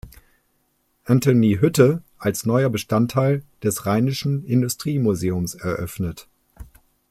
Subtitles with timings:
[1.05, 6.27] Antony-Hütte“ als neuer Bestandteil des Rheinischen Industriemuseums eröffnet.